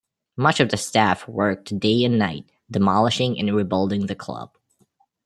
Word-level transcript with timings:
Much 0.35 0.59
of 0.59 0.69
the 0.69 0.77
staff 0.77 1.27
worked 1.27 1.79
day 1.79 2.03
and 2.03 2.17
night 2.17 2.49
demolishing 2.71 3.37
and 3.39 3.55
rebuilding 3.55 4.07
the 4.07 4.15
club. 4.15 4.57